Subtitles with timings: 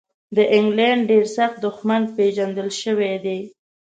[0.35, 3.39] د انګلینډ ډېر سخت دښمن پېژندل شوی دی.